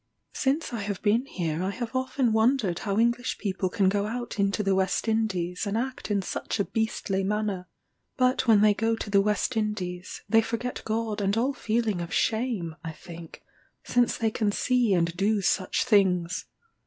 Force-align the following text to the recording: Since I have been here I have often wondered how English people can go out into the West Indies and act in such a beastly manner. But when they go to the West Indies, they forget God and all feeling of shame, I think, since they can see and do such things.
Since 0.33 0.73
I 0.73 0.79
have 0.79 0.99
been 1.03 1.27
here 1.27 1.61
I 1.61 1.69
have 1.69 1.95
often 1.95 2.33
wondered 2.33 2.79
how 2.79 2.97
English 2.97 3.37
people 3.37 3.69
can 3.69 3.87
go 3.87 4.07
out 4.07 4.39
into 4.39 4.63
the 4.63 4.73
West 4.73 5.07
Indies 5.07 5.67
and 5.67 5.77
act 5.77 6.09
in 6.09 6.23
such 6.23 6.59
a 6.59 6.65
beastly 6.65 7.23
manner. 7.23 7.67
But 8.17 8.47
when 8.47 8.61
they 8.61 8.73
go 8.73 8.95
to 8.95 9.11
the 9.11 9.21
West 9.21 9.55
Indies, 9.55 10.23
they 10.27 10.41
forget 10.41 10.81
God 10.85 11.21
and 11.21 11.37
all 11.37 11.53
feeling 11.53 12.01
of 12.01 12.11
shame, 12.11 12.75
I 12.83 12.93
think, 12.93 13.43
since 13.83 14.17
they 14.17 14.31
can 14.31 14.51
see 14.51 14.95
and 14.95 15.15
do 15.15 15.39
such 15.43 15.83
things. 15.85 16.45